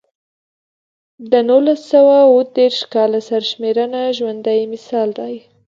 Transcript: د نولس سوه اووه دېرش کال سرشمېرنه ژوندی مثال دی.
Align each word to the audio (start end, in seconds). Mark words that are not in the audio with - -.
د 1.31 1.33
نولس 1.49 1.81
سوه 1.93 2.15
اووه 2.27 2.43
دېرش 2.57 2.79
کال 2.93 3.11
سرشمېرنه 3.29 4.01
ژوندی 4.17 4.61
مثال 4.73 5.09
دی. 5.19 5.35